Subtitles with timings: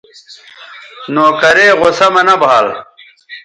[1.13, 2.67] نوکرے غصہ مہ نہ بھال